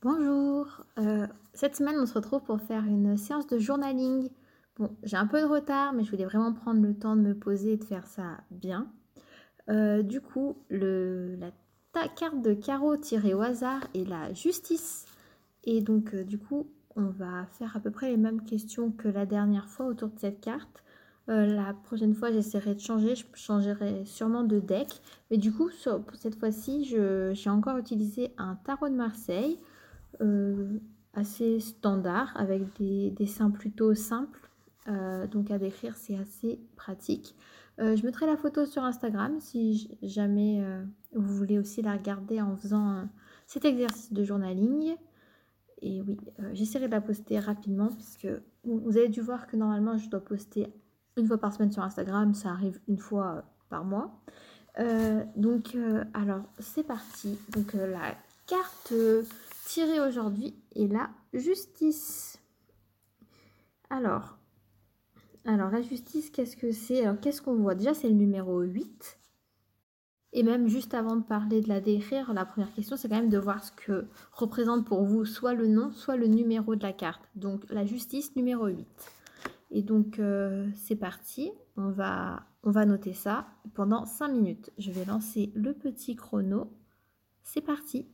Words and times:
Bonjour, 0.00 0.84
euh, 1.00 1.26
cette 1.54 1.74
semaine 1.74 1.96
on 1.98 2.06
se 2.06 2.14
retrouve 2.14 2.40
pour 2.42 2.60
faire 2.60 2.84
une 2.84 3.16
séance 3.16 3.48
de 3.48 3.58
journaling. 3.58 4.30
Bon, 4.76 4.96
j'ai 5.02 5.16
un 5.16 5.26
peu 5.26 5.40
de 5.40 5.44
retard, 5.44 5.92
mais 5.92 6.04
je 6.04 6.10
voulais 6.12 6.24
vraiment 6.24 6.52
prendre 6.52 6.80
le 6.80 6.94
temps 6.94 7.16
de 7.16 7.20
me 7.20 7.34
poser 7.34 7.72
et 7.72 7.76
de 7.78 7.84
faire 7.84 8.06
ça 8.06 8.38
bien. 8.52 8.86
Euh, 9.68 10.04
du 10.04 10.20
coup, 10.20 10.56
la 10.70 11.50
carte 12.14 12.40
de 12.42 12.54
carreau 12.54 12.96
tirée 12.96 13.34
au 13.34 13.40
hasard 13.40 13.88
est 13.92 14.08
la 14.08 14.32
justice. 14.34 15.04
Et 15.64 15.80
donc, 15.80 16.14
euh, 16.14 16.22
du 16.22 16.38
coup, 16.38 16.70
on 16.94 17.06
va 17.06 17.46
faire 17.58 17.76
à 17.76 17.80
peu 17.80 17.90
près 17.90 18.08
les 18.08 18.16
mêmes 18.16 18.44
questions 18.44 18.92
que 18.92 19.08
la 19.08 19.26
dernière 19.26 19.68
fois 19.68 19.86
autour 19.86 20.10
de 20.10 20.18
cette 20.20 20.40
carte. 20.40 20.84
la 21.26 21.74
prochaine 21.74 22.14
fois, 22.14 22.30
j'essaierai 22.30 22.76
de 22.76 22.80
changer. 22.80 23.16
Je 23.16 23.24
changerai 23.34 24.04
sûrement 24.04 24.44
de 24.44 24.60
deck. 24.60 25.02
Mais 25.32 25.38
du 25.38 25.52
coup, 25.52 25.70
pour 25.84 26.14
cette 26.14 26.38
fois-ci, 26.38 26.84
j'ai 26.84 27.50
encore 27.50 27.78
utilisé 27.78 28.32
un 28.38 28.54
tarot 28.54 28.90
de 28.90 28.94
Marseille. 28.94 29.58
Euh, 30.20 30.78
assez 31.14 31.58
standard 31.58 32.32
avec 32.36 32.62
des 32.78 33.10
dessins 33.10 33.50
plutôt 33.50 33.94
simples. 33.94 34.48
Euh, 34.86 35.26
donc 35.26 35.50
à 35.50 35.58
décrire, 35.58 35.96
c'est 35.96 36.16
assez 36.16 36.60
pratique. 36.76 37.34
Euh, 37.80 37.96
je 37.96 38.04
mettrai 38.04 38.26
la 38.26 38.36
photo 38.36 38.66
sur 38.66 38.84
Instagram 38.84 39.40
si 39.40 39.90
jamais 40.02 40.62
vous 41.12 41.34
voulez 41.34 41.58
aussi 41.58 41.82
la 41.82 41.92
regarder 41.94 42.40
en 42.40 42.56
faisant 42.56 43.08
cet 43.46 43.64
exercice 43.64 44.12
de 44.12 44.22
journaling. 44.22 44.94
Et 45.80 46.02
oui, 46.02 46.18
j'essaierai 46.52 46.86
de 46.86 46.92
la 46.92 47.00
poster 47.00 47.38
rapidement 47.40 47.88
puisque 47.88 48.28
vous 48.64 48.96
avez 48.96 49.08
dû 49.08 49.20
voir 49.20 49.46
que 49.46 49.56
normalement 49.56 49.96
je 49.96 50.08
dois 50.10 50.20
poster 50.20 50.72
une 51.16 51.26
fois 51.26 51.38
par 51.38 51.52
semaine 51.52 51.72
sur 51.72 51.82
Instagram. 51.82 52.34
Ça 52.34 52.50
arrive 52.50 52.78
une 52.86 52.98
fois 52.98 53.44
par 53.70 53.84
mois. 53.84 54.20
donc 55.36 55.76
alors 56.14 56.42
c'est 56.60 56.84
parti. 56.84 57.38
Donc 57.52 57.72
la 57.72 58.14
carte 58.46 58.92
tirée 59.68 60.00
aujourd'hui 60.00 60.54
est 60.74 60.86
la 60.86 61.10
justice. 61.34 62.40
Alors, 63.90 64.38
alors 65.44 65.70
la 65.70 65.82
justice, 65.82 66.30
qu'est-ce 66.30 66.56
que 66.56 66.72
c'est? 66.72 67.04
Alors, 67.04 67.20
qu'est-ce 67.20 67.42
qu'on 67.42 67.56
voit? 67.56 67.74
Déjà, 67.74 67.92
c'est 67.92 68.08
le 68.08 68.14
numéro 68.14 68.60
8. 68.60 69.18
Et 70.32 70.42
même 70.42 70.68
juste 70.68 70.94
avant 70.94 71.16
de 71.16 71.22
parler 71.22 71.60
de 71.60 71.68
la 71.68 71.80
décrire, 71.80 72.32
la 72.32 72.46
première 72.46 72.72
question, 72.72 72.96
c'est 72.96 73.08
quand 73.08 73.16
même 73.16 73.28
de 73.28 73.38
voir 73.38 73.62
ce 73.62 73.72
que 73.72 74.06
représente 74.32 74.86
pour 74.86 75.04
vous 75.04 75.26
soit 75.26 75.54
le 75.54 75.66
nom, 75.66 75.90
soit 75.92 76.16
le 76.16 76.26
numéro 76.28 76.74
de 76.74 76.82
la 76.82 76.94
carte. 76.94 77.22
Donc, 77.34 77.64
la 77.68 77.84
justice 77.84 78.36
numéro 78.36 78.66
8. 78.68 78.86
Et 79.70 79.82
donc, 79.82 80.18
euh, 80.18 80.66
c'est 80.76 80.96
parti. 80.96 81.50
On 81.76 81.90
va, 81.90 82.46
on 82.62 82.70
va 82.70 82.86
noter 82.86 83.12
ça 83.12 83.48
pendant 83.74 84.06
5 84.06 84.28
minutes. 84.28 84.70
Je 84.78 84.90
vais 84.90 85.04
lancer 85.04 85.52
le 85.54 85.74
petit 85.74 86.16
chrono. 86.16 86.72
C'est 87.42 87.60
parti. 87.60 88.06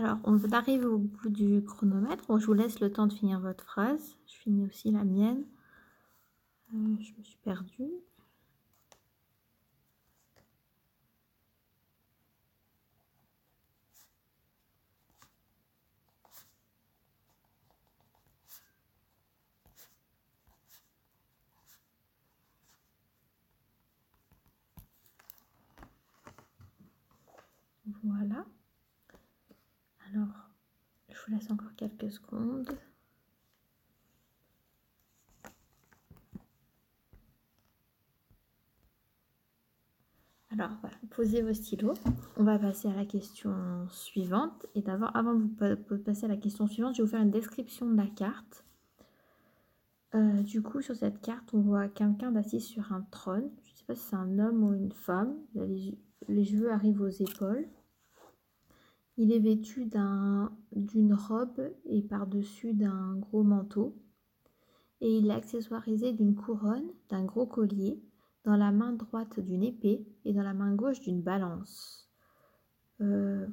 Alors, 0.00 0.16
on 0.24 0.38
arrive 0.52 0.86
au 0.86 0.96
bout 0.96 1.28
du 1.28 1.62
chronomètre. 1.62 2.24
Je 2.38 2.46
vous 2.46 2.54
laisse 2.54 2.80
le 2.80 2.90
temps 2.90 3.06
de 3.06 3.12
finir 3.12 3.38
votre 3.38 3.62
phrase. 3.64 4.16
Je 4.26 4.34
finis 4.34 4.64
aussi 4.64 4.90
la 4.90 5.04
mienne. 5.04 5.44
Euh, 6.72 6.96
je 7.00 7.12
me 7.18 7.22
suis 7.22 7.36
perdue. 7.44 7.90
Voilà. 28.02 28.46
Vous 31.30 31.36
laisse 31.36 31.50
encore 31.50 31.74
quelques 31.76 32.10
secondes. 32.10 32.68
Alors 40.50 40.70
posez 41.10 41.42
vos 41.42 41.54
stylos. 41.54 41.94
On 42.36 42.42
va 42.42 42.58
passer 42.58 42.88
à 42.88 42.94
la 42.94 43.04
question 43.04 43.86
suivante. 43.90 44.66
Et 44.74 44.82
d'abord, 44.82 45.14
avant 45.14 45.34
de 45.34 45.74
passer 45.98 46.24
à 46.24 46.28
la 46.28 46.36
question 46.36 46.66
suivante, 46.66 46.96
je 46.96 47.02
vais 47.02 47.06
vous 47.06 47.12
faire 47.12 47.22
une 47.22 47.30
description 47.30 47.88
de 47.88 47.96
la 47.96 48.08
carte. 48.08 48.64
Euh, 50.16 50.42
du 50.42 50.62
coup, 50.62 50.82
sur 50.82 50.96
cette 50.96 51.20
carte, 51.20 51.54
on 51.54 51.60
voit 51.60 51.86
quelqu'un 51.86 52.34
assis 52.34 52.60
sur 52.60 52.92
un 52.92 53.02
trône. 53.12 53.48
Je 53.62 53.70
ne 53.70 53.76
sais 53.76 53.84
pas 53.84 53.94
si 53.94 54.02
c'est 54.02 54.16
un 54.16 54.40
homme 54.40 54.64
ou 54.64 54.74
une 54.74 54.90
femme. 54.90 55.36
les 55.54 56.44
cheveux 56.44 56.72
arrivent 56.72 57.02
aux 57.02 57.08
épaules. 57.08 57.68
Il 59.22 59.32
est 59.32 59.38
vêtu 59.38 59.84
d'une 60.72 61.12
robe 61.12 61.60
et 61.84 62.00
par-dessus 62.00 62.72
d'un 62.72 63.16
gros 63.16 63.42
manteau. 63.42 63.94
Et 65.02 65.18
il 65.18 65.26
est 65.26 65.34
accessoirisé 65.34 66.14
d'une 66.14 66.34
couronne, 66.34 66.88
d'un 67.10 67.26
gros 67.26 67.44
collier, 67.44 68.00
dans 68.44 68.56
la 68.56 68.72
main 68.72 68.94
droite 68.94 69.38
d'une 69.38 69.62
épée 69.62 70.06
et 70.24 70.32
dans 70.32 70.42
la 70.42 70.54
main 70.54 70.74
gauche 70.74 71.00
d'une 71.00 71.20
balance. 71.20 72.08
Euh, 73.02 73.46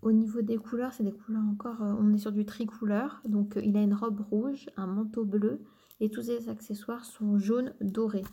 au 0.00 0.10
niveau 0.10 0.42
des 0.42 0.56
couleurs, 0.56 0.92
c'est 0.92 1.04
des 1.04 1.12
couleurs 1.12 1.44
encore, 1.44 1.80
euh, 1.82 1.94
on 2.00 2.12
est 2.12 2.18
sur 2.18 2.32
du 2.32 2.44
tricouleur. 2.44 3.22
Donc 3.24 3.56
euh, 3.56 3.62
il 3.62 3.76
a 3.76 3.82
une 3.82 3.94
robe 3.94 4.22
rouge, 4.28 4.70
un 4.76 4.88
manteau 4.88 5.24
bleu 5.24 5.62
et 6.00 6.10
tous 6.10 6.22
ses 6.22 6.48
accessoires 6.48 7.04
sont 7.04 7.38
jaunes 7.38 7.72
dorés. 7.80 8.24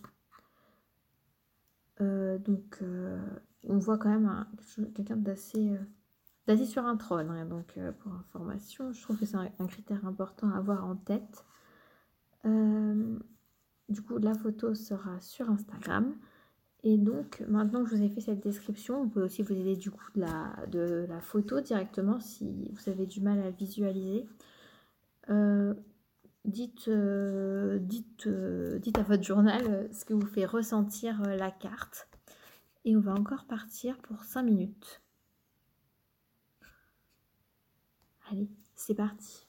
donc 2.00 2.81
on 3.63 3.77
voit 3.77 4.00
quand 4.00 4.09
même 4.09 4.47
quelqu'un 4.95 5.18
d'assez 5.18 5.77
Sur 6.57 6.85
un 6.85 6.97
trône. 6.97 7.29
Hein, 7.29 7.45
donc, 7.45 7.77
euh, 7.77 7.91
pour 7.91 8.11
information, 8.11 8.91
je 8.91 9.01
trouve 9.03 9.19
que 9.19 9.25
c'est 9.25 9.37
un, 9.37 9.67
critère 9.67 10.03
important 10.07 10.49
à 10.49 10.57
avoir 10.57 10.83
en 10.83 10.95
tête. 10.95 11.45
Euh, 12.45 13.19
du 13.87 14.01
coup, 14.01 14.17
la 14.17 14.33
photo 14.33 14.73
sera 14.73 15.19
sur 15.21 15.49
Instagram. 15.51 16.15
Et 16.81 16.97
donc, 16.97 17.43
maintenant 17.47 17.83
que 17.83 17.91
je 17.91 17.97
vous 17.97 18.01
ai 18.01 18.09
fait 18.09 18.21
cette 18.21 18.39
description, 18.39 19.03
vous 19.03 19.09
pouvez 19.09 19.25
aussi 19.25 19.43
vous 19.43 19.53
aider 19.53 19.75
du 19.75 19.91
coup 19.91 20.09
de 20.15 20.21
la, 20.21 20.65
de 20.71 21.05
la 21.07 21.21
photo 21.21 21.61
directement 21.61 22.19
si 22.19 22.71
vous 22.71 22.89
avez 22.89 23.05
du 23.05 23.21
mal 23.21 23.39
à 23.41 23.51
visualiser. 23.51 24.25
Euh, 25.29 25.75
dites, 26.45 26.89
dites, 26.89 28.27
dites 28.27 28.97
à 28.97 29.03
votre 29.03 29.23
journal 29.23 29.87
ce 29.91 30.03
que 30.03 30.13
vous 30.15 30.25
fait 30.25 30.45
ressentir 30.45 31.21
la 31.21 31.51
carte. 31.51 32.07
Et 32.85 32.95
on 32.95 33.01
va 33.01 33.13
encore 33.13 33.45
partir 33.45 33.97
pour 33.99 34.23
5 34.23 34.41
minutes. 34.41 35.01
Allez, 38.31 38.50
c'est 38.76 38.95
parti. 38.95 39.48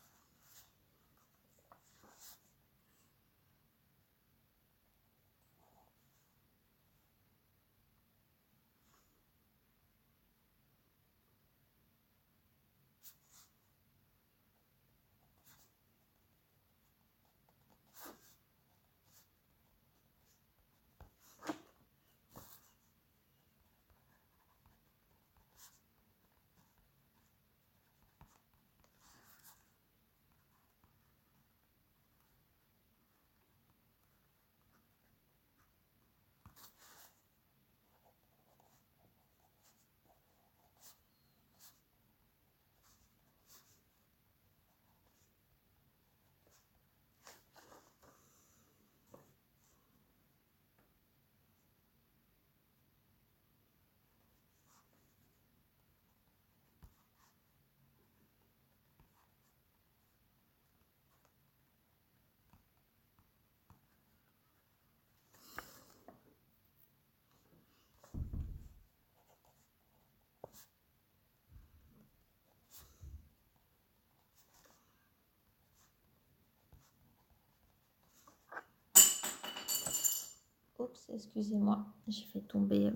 Excusez-moi, 81.12 81.86
j'ai 82.08 82.24
fait 82.24 82.40
tomber 82.40 82.90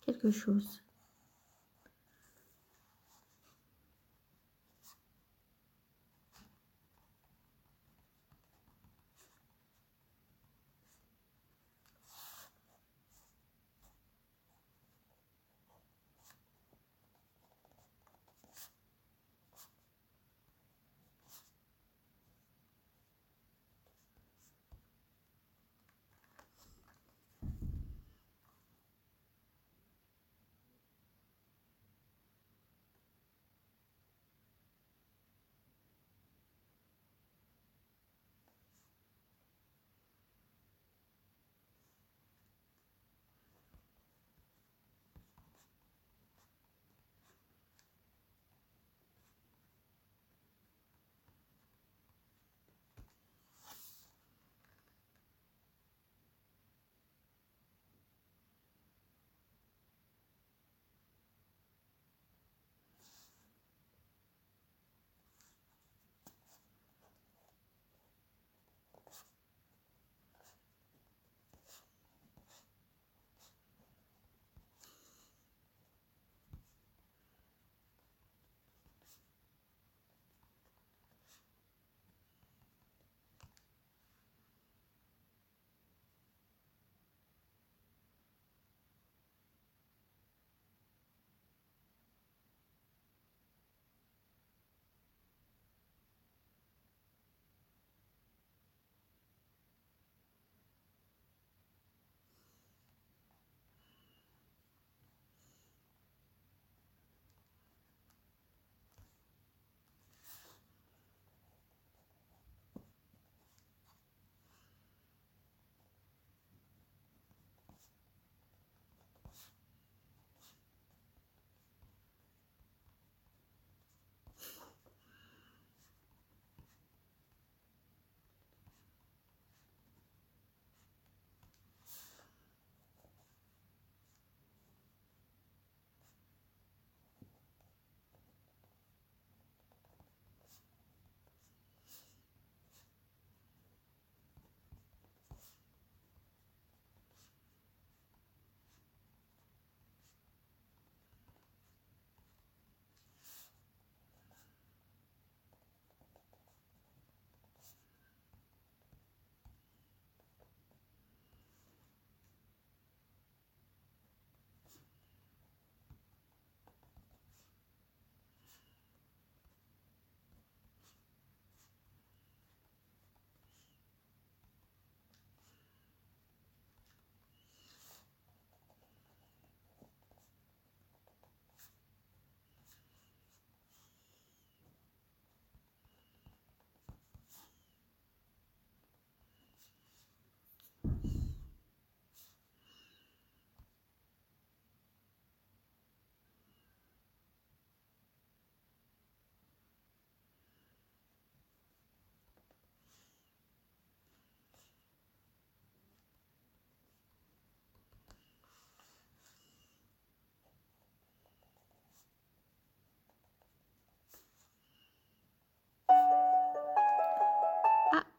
quelque 0.00 0.30
chose. 0.30 0.82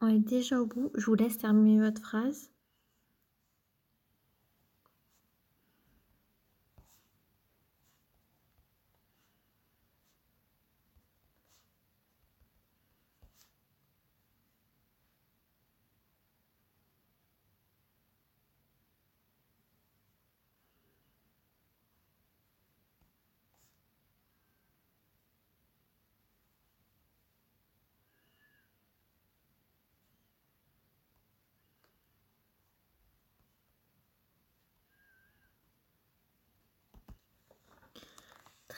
On 0.02 0.08
est 0.08 0.18
déjà 0.18 0.60
au 0.60 0.66
bout. 0.66 0.90
Je 0.94 1.06
vous 1.06 1.14
laisse 1.14 1.38
terminer 1.38 1.78
votre 1.78 2.00
phrase. 2.00 2.50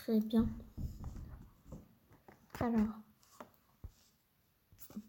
Très 0.03 0.19
bien. 0.19 0.49
Alors, 2.59 2.89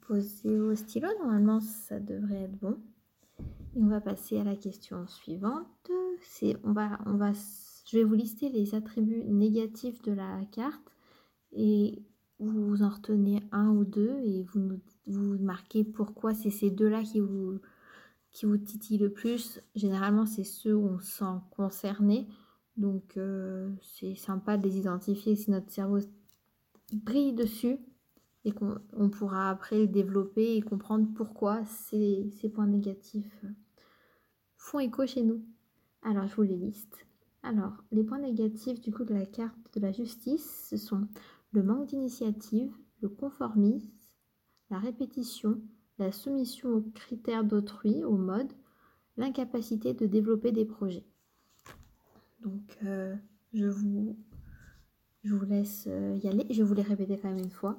posez 0.02 0.60
au 0.60 0.76
stylo, 0.76 1.08
normalement 1.18 1.60
ça 1.62 2.00
devrait 2.00 2.44
être 2.44 2.60
bon. 2.60 2.78
Et 3.76 3.82
on 3.82 3.88
va 3.88 4.02
passer 4.02 4.40
à 4.40 4.44
la 4.44 4.56
question 4.56 5.08
suivante. 5.08 5.90
C'est, 6.22 6.58
on 6.64 6.74
va, 6.74 7.00
on 7.08 7.16
va, 7.16 7.32
je 7.34 7.98
vais 7.98 8.04
vous 8.04 8.14
lister 8.14 8.50
les 8.50 8.76
attributs 8.76 9.24
négatifs 9.24 10.00
de 10.04 10.12
la 10.12 10.46
carte 10.52 10.92
et 11.54 12.04
vous 12.38 12.84
en 12.84 12.90
retenez 12.90 13.42
un 13.52 13.70
ou 13.70 13.86
deux 13.86 14.20
et 14.24 14.44
vous, 14.44 14.80
vous 15.08 15.40
marquez 15.40 15.84
pourquoi 15.84 16.36
c'est 16.36 16.52
ces 16.52 16.70
deux-là 16.70 17.02
qui 17.02 17.20
vous, 17.20 17.60
qui 18.30 18.46
vous 18.46 18.58
titillent 18.58 19.00
le 19.00 19.12
plus. 19.12 19.60
Généralement, 19.74 20.28
c'est 20.28 20.44
ceux 20.44 20.76
où 20.76 20.86
on 20.86 21.00
se 21.00 21.18
sent 21.18 21.40
concerné. 21.50 22.28
Donc 22.78 23.18
euh, 23.18 23.70
c'est 23.82 24.16
sympa 24.16 24.58
de 24.58 24.68
les 24.68 24.78
identifier 24.78 25.36
si 25.36 25.52
notre 25.52 25.72
cerveau 25.72 26.00
brille 26.92 27.34
dessus 27.34 27.78
et 28.46 28.52
qu'on 28.52 29.10
pourra 29.10 29.50
après 29.50 29.80
le 29.80 29.88
développer 29.88 30.56
et 30.58 30.62
comprendre 30.62 31.08
pourquoi 31.16 31.64
ces, 31.66 32.30
ces, 32.42 32.50
points 32.50 32.68
négatifs 32.68 33.46
font 34.58 34.80
écho 34.80 35.06
chez 35.06 35.24
nous. 35.24 35.46
Alors 36.02 36.28
je 36.28 36.36
vous 36.36 36.42
les 36.42 36.58
liste. 36.58 37.06
Alors 37.42 37.74
les 37.92 38.04
points 38.04 38.20
négatifs 38.20 38.82
du 38.82 38.92
coup 38.92 39.06
de 39.06 39.14
la 39.14 39.26
carte 39.26 39.58
de 39.74 39.80
la 39.80 39.92
justice, 39.92 40.68
ce 40.70 40.78
sont 40.78 41.08
le 41.52 41.64
manque 41.64 41.88
d'initiative, 41.88 42.76
le 43.02 43.10
conformisme, 43.10 43.92
la 44.70 44.80
répétition, 44.80 45.62
la 46.00 46.12
soumission 46.12 46.70
aux 46.70 46.82
critères 46.82 47.44
d'autrui, 47.44 48.04
au 48.04 48.18
mode, 48.18 48.52
l'incapacité 49.18 49.94
de 49.94 50.08
développer 50.08 50.52
des 50.52 50.66
projets. 50.66 51.06
Donc, 52.44 52.78
euh, 52.84 53.16
je, 53.54 53.66
vous, 53.66 54.18
je 55.24 55.34
vous 55.34 55.46
laisse 55.46 55.86
euh, 55.88 56.20
y 56.22 56.28
aller. 56.28 56.46
Je 56.50 56.64
vous 56.64 56.74
les 56.74 56.82
répéter 56.82 57.18
quand 57.18 57.30
même 57.30 57.44
une 57.44 57.52
fois. 57.52 57.78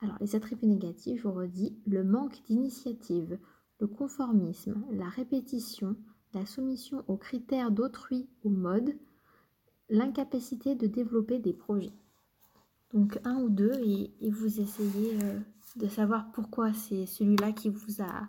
Alors, 0.00 0.16
les 0.20 0.36
attributs 0.36 0.66
négatifs, 0.66 1.22
je 1.22 1.28
vous 1.28 1.34
redis, 1.34 1.78
le 1.86 2.04
manque 2.04 2.42
d'initiative, 2.44 3.38
le 3.80 3.86
conformisme, 3.86 4.84
la 4.92 5.08
répétition, 5.08 5.96
la 6.34 6.44
soumission 6.44 7.02
aux 7.08 7.16
critères 7.16 7.70
d'autrui 7.70 8.28
ou 8.44 8.50
mode, 8.50 8.94
l'incapacité 9.88 10.74
de 10.74 10.86
développer 10.86 11.38
des 11.38 11.52
projets. 11.52 11.94
Donc 12.92 13.18
un 13.24 13.40
ou 13.40 13.48
deux 13.48 13.74
et, 13.84 14.30
vous 14.30 14.60
essayez 14.60 15.18
euh, 15.22 15.40
de 15.76 15.88
savoir 15.88 16.30
pourquoi 16.32 16.72
c'est 16.72 17.06
celui-là 17.06 17.52
qui 17.52 17.68
vous 17.68 18.02
a 18.02 18.28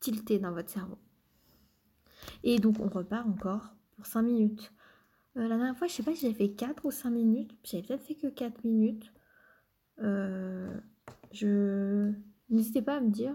tilté 0.00 0.38
dans 0.38 0.52
votre 0.52 0.70
cerveau. 0.70 0.98
Et 2.42 2.58
donc 2.58 2.78
on 2.80 2.88
repart 2.88 3.26
encore 3.26 3.74
pour 3.96 4.06
5 4.06 4.22
minutes. 4.22 4.72
Euh, 5.36 5.48
la 5.48 5.56
dernière 5.56 5.76
fois, 5.76 5.86
je 5.86 5.92
sais 5.92 6.02
pas 6.02 6.14
si 6.14 6.22
j'avais 6.22 6.34
fait 6.34 6.50
4 6.50 6.84
ou 6.84 6.90
5 6.90 7.10
minutes. 7.10 7.52
J'avais 7.64 7.82
peut-être 7.82 8.02
fait 8.02 8.14
que 8.14 8.26
4 8.26 8.64
minutes. 8.64 9.12
Euh, 10.00 10.74
je... 11.32 12.12
N'hésitez 12.50 12.82
pas 12.82 12.96
à 12.96 13.00
me 13.00 13.10
dire, 13.10 13.34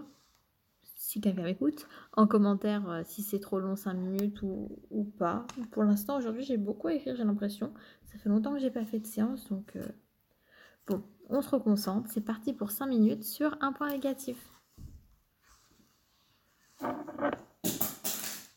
si 0.94 1.20
quelqu'un 1.20 1.42
m'écoute, 1.42 1.88
en 2.12 2.26
commentaire 2.26 2.88
euh, 2.88 3.02
si 3.04 3.22
c'est 3.22 3.40
trop 3.40 3.58
long 3.58 3.74
5 3.74 3.94
minutes 3.94 4.42
ou, 4.42 4.78
ou 4.90 5.04
pas. 5.04 5.46
Pour 5.72 5.82
l'instant, 5.82 6.16
aujourd'hui, 6.16 6.44
j'ai 6.44 6.56
beaucoup 6.56 6.88
à 6.88 6.94
écrire, 6.94 7.16
j'ai 7.16 7.24
l'impression. 7.24 7.72
Ça 8.04 8.18
fait 8.18 8.28
longtemps 8.28 8.52
que 8.52 8.60
j'ai 8.60 8.70
pas 8.70 8.84
fait 8.84 9.00
de 9.00 9.06
séance, 9.06 9.48
donc... 9.48 9.76
Bon, 10.86 11.02
on 11.28 11.42
se 11.42 11.50
reconcentre. 11.50 12.08
C'est 12.10 12.24
parti 12.24 12.52
pour 12.52 12.70
5 12.70 12.86
minutes 12.86 13.24
sur 13.24 13.56
un 13.60 13.72
point 13.72 13.90
négatif. 13.90 14.38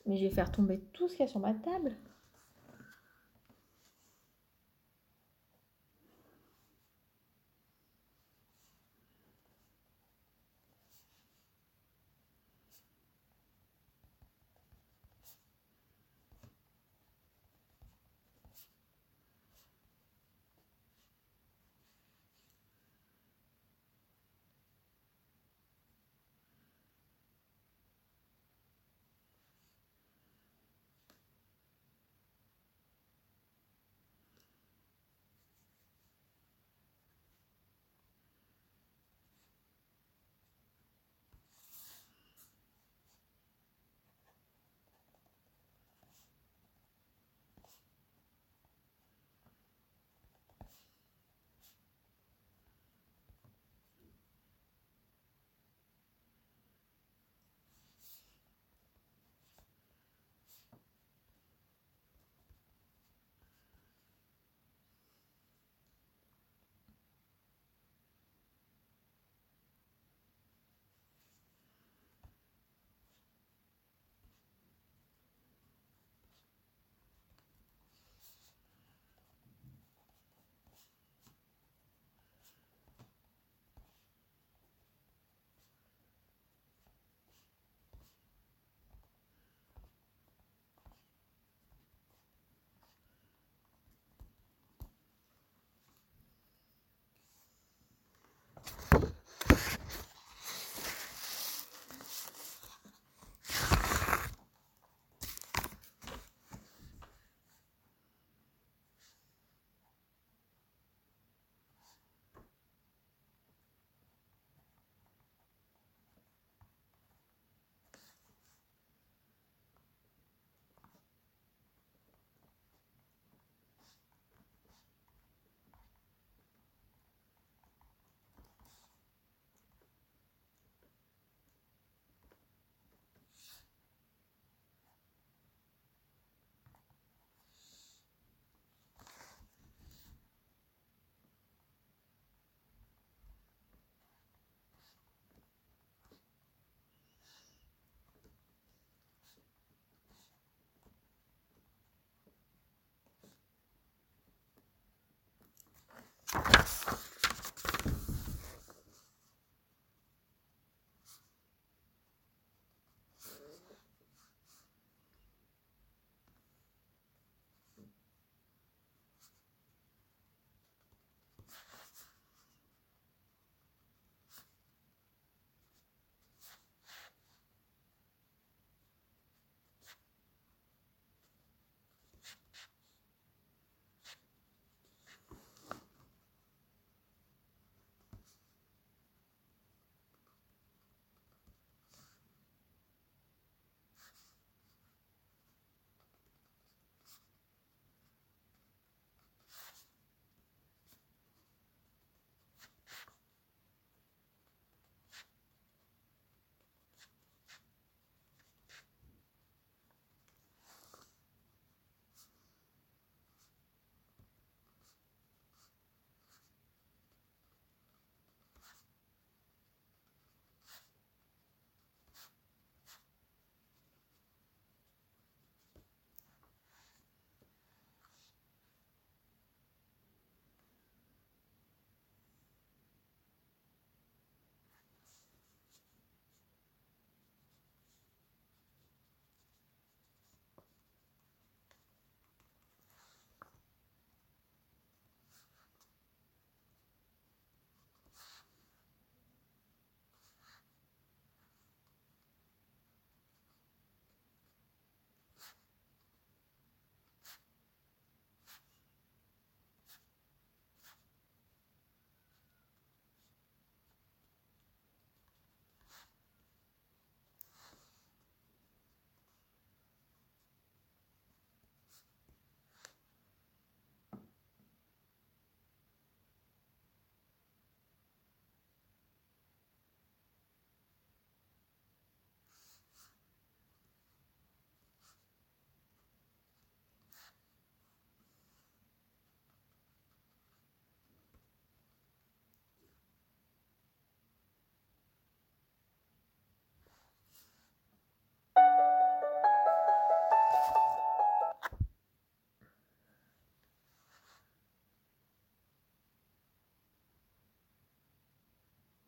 Mais 0.05 0.17
je 0.17 0.23
vais 0.23 0.29
faire 0.29 0.51
tomber 0.51 0.81
tout 0.93 1.07
ce 1.07 1.13
qu'il 1.15 1.25
y 1.25 1.27
a 1.27 1.31
sur 1.31 1.39
ma 1.39 1.53
table. 1.53 1.95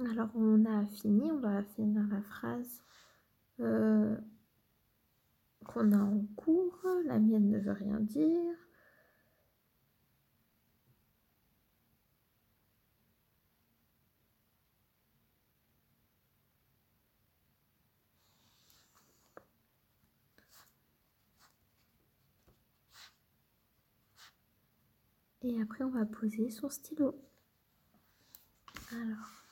Alors 0.10 0.30
on 0.36 0.66
a 0.66 0.86
fini, 0.86 1.32
on 1.32 1.40
va 1.40 1.64
finir 1.64 2.04
la 2.12 2.22
phrase 2.22 2.84
euh, 3.62 4.18
qu'on 5.66 5.92
a 5.94 5.98
en 5.98 6.26
cours. 6.36 6.80
La 7.06 7.20
mienne 7.20 7.50
ne 7.50 7.60
veut 7.60 7.72
rien 7.72 8.00
dire. 8.00 8.56
Et 25.44 25.62
après, 25.62 25.84
on 25.84 25.90
va 25.90 26.06
poser 26.06 26.50
son 26.50 26.70
stylo. 26.70 27.16
Alors, 28.92 29.43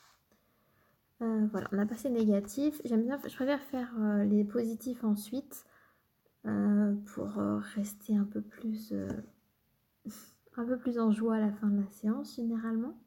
euh, 1.22 1.46
voilà, 1.52 1.68
on 1.72 1.78
a 1.78 1.86
passé 1.86 2.10
négatif. 2.10 2.80
J'aime 2.84 3.04
bien, 3.04 3.18
je 3.24 3.34
préfère 3.34 3.62
faire 3.62 3.92
euh, 4.00 4.24
les 4.24 4.44
positifs 4.44 5.04
ensuite 5.04 5.64
euh, 6.46 6.94
pour 7.14 7.28
rester 7.74 8.16
un 8.16 8.24
peu 8.24 8.40
plus, 8.40 8.92
en 10.98 11.12
joie 11.12 11.36
à 11.36 11.40
la 11.40 11.52
fin 11.52 11.68
de 11.68 11.80
la 11.80 11.90
séance 11.90 12.34
généralement. 12.36 12.98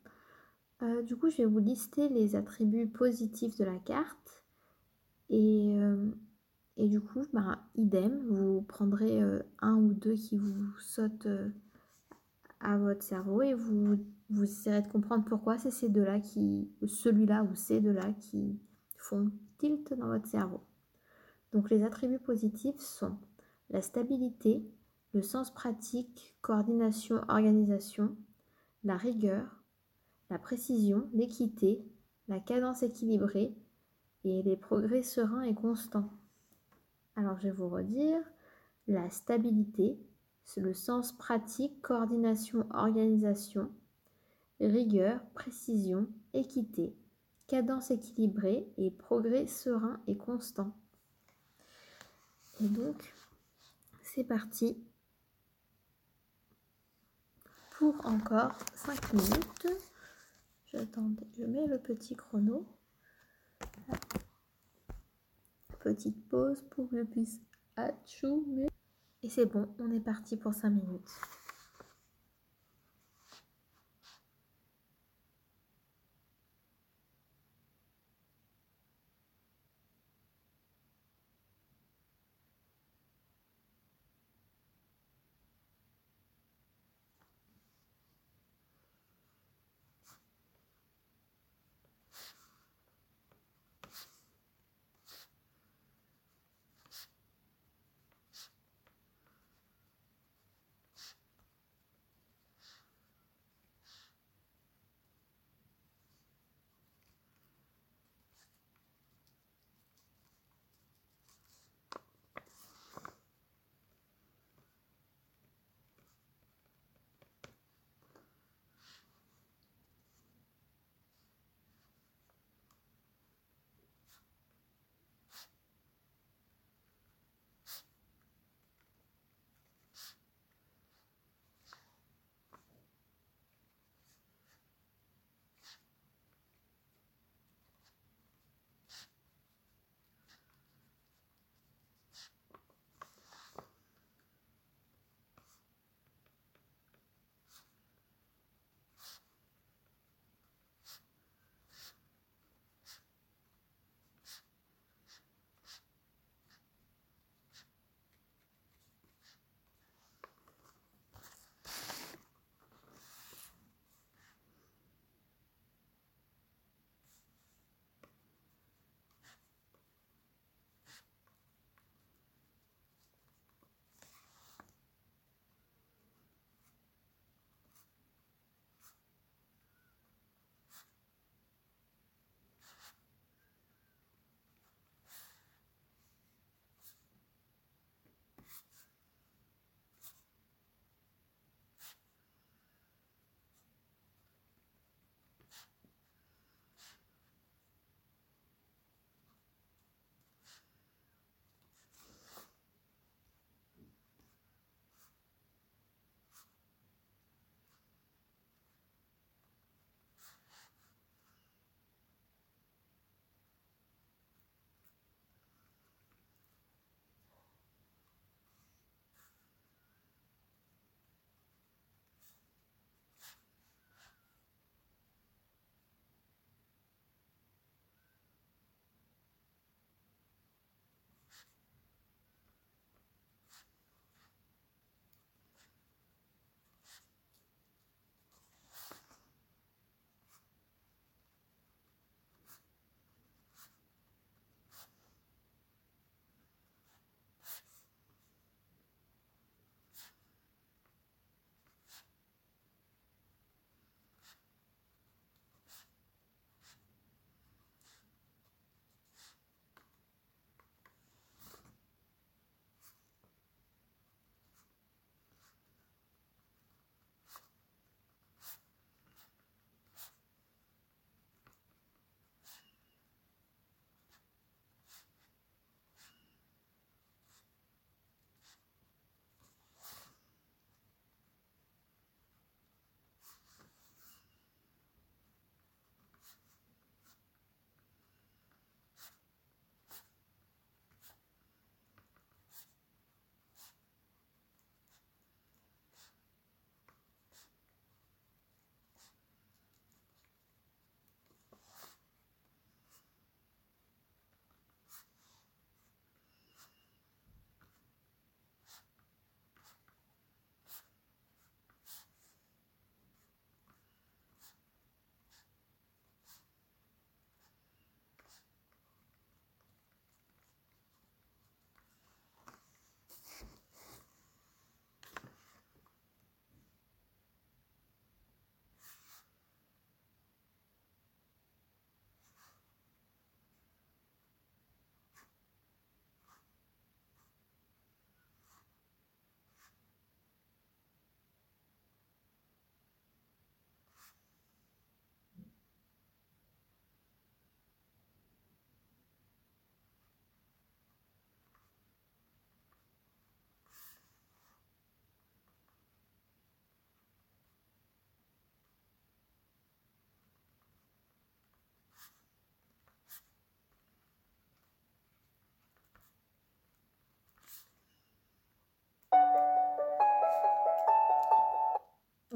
du 1.04 1.17
coup, 1.17 1.30
je 1.30 1.38
vais 1.38 1.45
vous 1.45 1.60
lister 1.60 2.08
les 2.10 2.36
attributs 2.36 2.88
positifs 2.88 3.58
de 3.58 3.65
la 3.65 3.78
carte 3.80 4.43
et, 5.30 5.78
du 6.78 7.01
coup, 7.01 7.23
bah, 7.34 7.60
idem, 7.75 8.25
vous 8.30 8.62
prendrez 8.62 9.21
un 9.60 9.75
ou 9.75 9.93
deux 9.93 10.13
qui 10.13 10.38
vous 10.38 10.78
sautent 10.80 11.28
à 12.60 12.78
votre 12.78 13.04
cerveau 13.04 13.41
et 13.41 13.54
vous, 13.54 13.97
vous 14.29 14.43
essayerez 14.43 14.81
de 14.81 14.88
comprendre 14.88 15.25
pourquoi 15.25 15.57
c'est 15.57 15.71
ces 15.71 15.89
deux-là 15.89 16.19
qui, 16.19 16.69
celui-là 16.85 17.43
ou 17.43 17.55
ces 17.55 17.79
deux-là 17.79 18.13
qui 18.13 18.59
font 18.97 19.31
tilt 19.57 19.93
dans 19.93 20.07
votre 20.07 20.27
cerveau. 20.27 20.61
Donc 21.53 21.69
les 21.69 21.83
attributs 21.83 22.19
positifs 22.19 22.79
sont 22.79 23.17
la 23.69 23.81
stabilité, 23.81 24.67
le 25.13 25.21
sens 25.21 25.53
pratique, 25.53 26.35
coordination, 26.41 27.21
organisation, 27.29 28.15
la 28.83 28.97
rigueur, 28.97 29.63
la 30.29 30.39
précision, 30.39 31.09
l'équité, 31.13 31.85
la 32.27 32.39
cadence 32.39 32.83
équilibrée 32.83 33.55
et 34.23 34.41
les 34.43 34.57
progrès 34.57 35.03
sereins 35.03 35.43
et 35.43 35.53
constants. 35.53 36.09
Alors 37.15 37.38
je 37.38 37.43
vais 37.43 37.51
vous 37.51 37.69
redire 37.69 38.19
la 38.88 39.09
stabilité, 39.09 39.99
c'est 40.43 40.61
le 40.61 40.73
sens 40.73 41.11
pratique, 41.11 41.81
coordination, 41.81 42.67
organisation, 42.71 43.71
rigueur, 44.60 45.22
précision, 45.34 46.08
équité, 46.34 46.96
cadence 47.48 47.91
équilibrée 47.91 48.68
et 48.78 48.91
progrès 48.91 49.48
serein 49.48 50.02
et 50.08 50.18
constant. 50.18 50.76
Et 52.62 52.68
donc, 52.68 53.13
c'est 54.02 54.24
parti 54.24 54.78
pour 57.72 57.94
encore 58.06 58.58
5 58.76 59.13
minutes. 59.13 59.68
J'attendais, 60.68 61.28
je 61.38 61.44
mets 61.44 61.68
le 61.68 61.78
petit 61.80 62.15
chrono. 62.15 62.65
Petite 65.80 66.28
pause 66.30 66.63
pour 66.72 66.89
que 66.89 66.98
je 66.98 67.04
puisse 67.04 67.39
achoumer. 67.76 68.70
Et 69.22 69.30
c'est 69.30 69.46
bon, 69.46 69.68
on 69.80 69.91
est 69.91 70.00
parti 70.00 70.38
pour 70.38 70.54
5 70.54 70.70
minutes. 70.70 71.12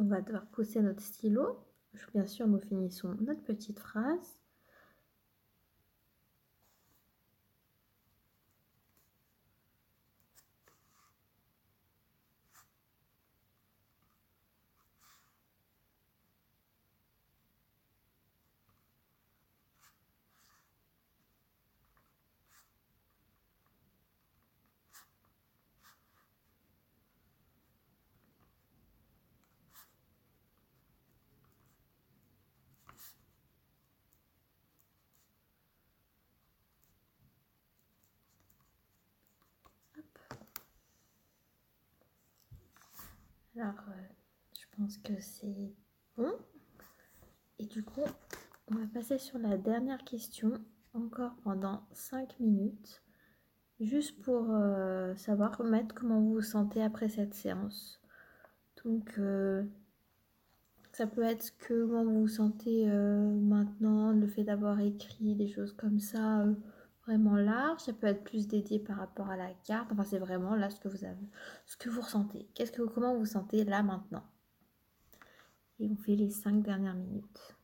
Va 0.09 0.21
devoir 0.21 0.45
pousser 0.47 0.81
notre 0.81 1.01
stylo. 1.01 1.65
Bien 2.13 2.25
sûr, 2.25 2.47
nous 2.47 2.59
finissons 2.59 3.15
notre 3.21 3.43
petite 3.43 3.79
phrase. 3.79 4.39
Alors, 43.59 43.73
euh, 43.89 44.01
je 44.57 44.77
pense 44.77 44.97
que 44.99 45.19
c'est 45.19 45.73
bon. 46.15 46.31
Et 47.57 47.65
du 47.65 47.83
coup, 47.83 48.05
on 48.71 48.75
va 48.75 48.87
passer 48.93 49.17
sur 49.17 49.37
la 49.37 49.57
dernière 49.57 50.01
question, 50.05 50.53
encore 50.93 51.35
pendant 51.43 51.85
5 51.91 52.39
minutes, 52.39 53.03
juste 53.81 54.21
pour 54.21 54.49
euh, 54.51 55.13
savoir 55.15 55.57
remettre 55.57 55.93
comment 55.93 56.21
vous 56.21 56.35
vous 56.35 56.41
sentez 56.41 56.81
après 56.81 57.09
cette 57.09 57.33
séance. 57.33 58.01
Donc, 58.85 59.15
euh, 59.17 59.65
ça 60.93 61.05
peut 61.05 61.23
être 61.23 61.51
comment 61.67 62.05
vous 62.05 62.21
vous 62.21 62.27
sentez 62.29 62.87
maintenant, 62.87 64.13
le 64.13 64.27
fait 64.27 64.45
d'avoir 64.45 64.79
écrit 64.79 65.35
des 65.35 65.49
choses 65.49 65.73
comme 65.73 65.99
ça 65.99 66.45
vraiment 67.09 67.35
large. 67.35 67.81
Ça 67.81 67.93
peut 67.93 68.07
être 68.07 68.23
plus 68.23 68.47
dédié 68.47 68.79
par 68.79 68.97
rapport 68.97 69.29
à 69.29 69.37
la 69.37 69.51
carte. 69.65 69.91
Enfin, 69.91 70.03
c'est 70.03 70.19
vraiment 70.19 70.55
là 70.55 70.69
ce 70.69 70.79
que 70.79 70.87
vous 70.87 71.03
avez, 71.03 71.27
ce 71.65 71.75
que 71.77 71.89
vous 71.89 72.01
ressentez. 72.01 72.47
Qu'est-ce 72.53 72.71
que 72.71 72.83
comment 72.83 73.13
vous 73.13 73.21
vous 73.21 73.25
sentez 73.25 73.63
là 73.63 73.81
maintenant? 73.81 74.23
Et 75.79 75.89
on 75.89 75.95
fait 75.95 76.15
les 76.15 76.29
cinq 76.29 76.61
dernières 76.61 76.95
minutes. 76.95 77.55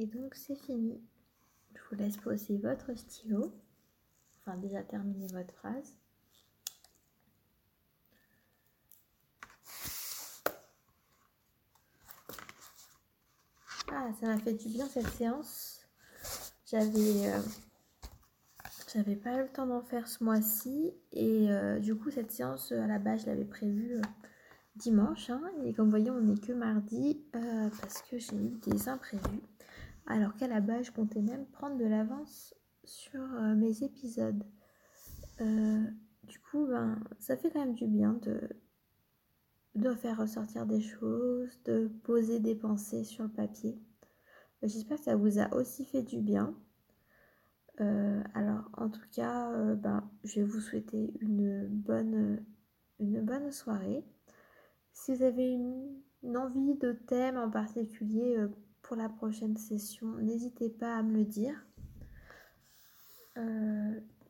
Et 0.00 0.06
donc 0.06 0.34
c'est 0.34 0.56
fini. 0.56 0.98
Je 1.74 1.80
vous 1.90 1.96
laisse 2.02 2.16
poser 2.16 2.56
votre 2.56 2.94
stylo. 2.96 3.52
Enfin 4.38 4.56
déjà 4.56 4.82
terminer 4.82 5.26
votre 5.26 5.52
phrase. 5.52 5.94
Ah, 13.92 14.08
ça 14.18 14.28
m'a 14.28 14.38
fait 14.38 14.54
du 14.54 14.68
bien 14.68 14.88
cette 14.88 15.06
séance. 15.08 15.86
J'avais 16.64 17.28
euh, 17.28 17.40
pas 19.22 19.34
eu 19.34 19.42
le 19.42 19.48
temps 19.48 19.66
d'en 19.66 19.82
faire 19.82 20.08
ce 20.08 20.24
mois-ci 20.24 20.94
et 21.12 21.50
euh, 21.50 21.78
du 21.78 21.94
coup 21.94 22.10
cette 22.10 22.32
séance 22.32 22.72
à 22.72 22.86
la 22.86 22.98
base 22.98 23.22
je 23.22 23.26
l'avais 23.26 23.44
prévue 23.44 23.96
euh, 23.96 24.02
dimanche 24.76 25.28
hein, 25.28 25.42
et 25.62 25.74
comme 25.74 25.86
vous 25.86 25.90
voyez 25.90 26.10
on 26.10 26.22
n'est 26.22 26.38
que 26.38 26.52
mardi 26.52 27.20
parce 27.32 28.02
que 28.02 28.18
j'ai 28.18 28.36
eu 28.36 28.58
des 28.62 28.88
imprévus 28.88 29.42
alors 30.10 30.34
qu'à 30.36 30.48
la 30.48 30.60
base 30.60 30.86
je 30.86 30.92
comptais 30.92 31.22
même 31.22 31.46
prendre 31.46 31.76
de 31.76 31.84
l'avance 31.84 32.54
sur 32.84 33.20
mes 33.56 33.82
épisodes. 33.82 34.44
du 35.38 36.38
coup 36.50 36.66
ben 36.66 36.98
ça 37.18 37.36
fait 37.36 37.50
quand 37.50 37.60
même 37.60 37.74
du 37.74 37.86
bien 37.86 38.14
de 38.22 38.40
de 39.74 39.94
faire 39.94 40.18
ressortir 40.18 40.66
des 40.66 40.80
choses, 40.80 41.60
de 41.64 41.88
poser 42.02 42.40
des 42.40 42.54
pensées 42.54 43.04
sur 43.04 43.24
le 43.24 43.30
papier. 43.30 43.78
J'espère 44.62 44.98
que 44.98 45.04
ça 45.04 45.16
vous 45.16 45.38
a 45.38 45.54
aussi 45.54 45.84
fait 45.84 46.02
du 46.02 46.20
bien. 46.20 46.54
Euh, 47.80 48.22
alors 48.34 48.68
en 48.74 48.90
tout 48.90 49.06
cas, 49.12 49.50
euh, 49.52 49.74
ben, 49.74 50.10
je 50.24 50.40
vais 50.40 50.46
vous 50.46 50.60
souhaiter 50.60 51.14
une 51.20 51.66
bonne, 51.66 52.44
une 52.98 53.22
bonne 53.22 53.50
soirée. 53.52 54.04
Si 54.92 55.14
vous 55.14 55.22
avez 55.22 55.48
une, 55.48 56.02
envie 56.36 56.74
de 56.74 56.92
thème 56.92 57.38
en 57.38 57.48
particulier 57.48 58.36
euh, 58.36 58.48
pour 58.90 58.96
la 58.96 59.08
prochaine 59.08 59.56
session, 59.56 60.16
n'hésitez 60.16 60.68
pas 60.68 60.96
à 60.96 61.02
me 61.04 61.18
le 61.18 61.24
dire. 61.24 61.54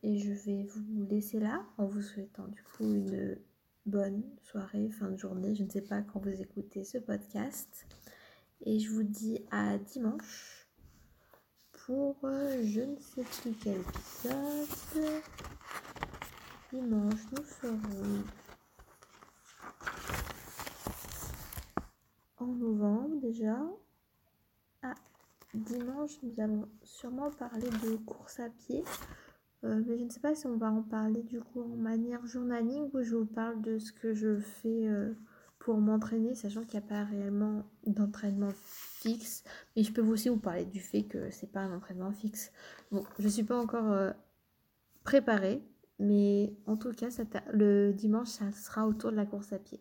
et 0.02 0.18
je 0.18 0.32
vais 0.32 0.64
vous 0.64 1.02
laisser 1.08 1.40
là 1.40 1.64
en 1.78 1.86
vous 1.86 2.02
souhaitant 2.02 2.46
du 2.46 2.62
coup 2.62 2.84
une 2.84 3.38
bonne 3.86 4.22
soirée, 4.42 4.90
fin 4.90 5.10
de 5.10 5.16
journée. 5.16 5.54
Je 5.54 5.64
ne 5.64 5.70
sais 5.70 5.80
pas 5.80 6.02
quand 6.02 6.20
vous 6.20 6.42
écoutez 6.42 6.84
ce 6.84 6.98
podcast. 6.98 7.86
Et 8.60 8.78
je 8.80 8.90
vous 8.90 9.02
dis 9.02 9.42
à 9.50 9.78
dimanche 9.78 10.68
pour 11.72 12.18
euh, 12.24 12.62
je 12.62 12.82
ne 12.82 12.98
sais 12.98 13.24
plus 13.40 13.54
quel 13.64 13.80
épisode. 13.80 15.22
Dimanche, 16.70 17.20
nous 17.34 17.44
ferons 17.44 18.24
en 22.36 22.46
novembre 22.46 23.20
déjà. 23.22 23.56
Ah, 24.82 24.94
dimanche, 25.52 26.18
nous 26.22 26.42
allons 26.42 26.68
sûrement 26.82 27.30
parler 27.30 27.68
de 27.68 27.96
course 27.96 28.40
à 28.40 28.48
pied. 28.48 28.82
Euh, 29.64 29.82
mais 29.86 29.98
je 29.98 30.04
ne 30.04 30.10
sais 30.10 30.20
pas 30.20 30.34
si 30.34 30.46
on 30.46 30.56
va 30.56 30.70
en 30.70 30.82
parler 30.82 31.22
du 31.22 31.40
coup 31.40 31.62
en 31.62 31.76
manière 31.76 32.26
journaling 32.26 32.88
ou 32.94 33.02
je 33.02 33.16
vous 33.16 33.26
parle 33.26 33.60
de 33.60 33.78
ce 33.78 33.92
que 33.92 34.14
je 34.14 34.38
fais 34.38 34.88
euh, 34.88 35.12
pour 35.58 35.78
m'entraîner, 35.78 36.34
sachant 36.34 36.62
qu'il 36.64 36.80
n'y 36.80 36.86
a 36.86 36.88
pas 36.88 37.04
réellement 37.04 37.64
d'entraînement 37.86 38.52
fixe. 38.54 39.44
Mais 39.76 39.82
je 39.82 39.92
peux 39.92 40.00
aussi 40.02 40.30
vous 40.30 40.38
parler 40.38 40.64
du 40.64 40.80
fait 40.80 41.02
que 41.02 41.30
c'est 41.30 41.52
pas 41.52 41.60
un 41.60 41.76
entraînement 41.76 42.12
fixe. 42.12 42.52
Bon, 42.90 43.04
je 43.18 43.28
suis 43.28 43.44
pas 43.44 43.60
encore 43.60 43.92
euh, 43.92 44.12
préparée, 45.04 45.62
mais 45.98 46.54
en 46.66 46.78
tout 46.78 46.92
cas, 46.92 47.08
le 47.52 47.92
dimanche, 47.92 48.28
ça 48.28 48.50
sera 48.52 48.86
autour 48.86 49.10
de 49.10 49.16
la 49.16 49.26
course 49.26 49.52
à 49.52 49.58
pied. 49.58 49.80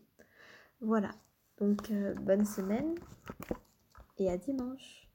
Voilà. 0.82 1.12
Donc, 1.58 1.92
bonne 2.22 2.46
semaine 2.46 2.96
et 4.20 4.30
à 4.30 4.38
dimanche. 4.38 5.09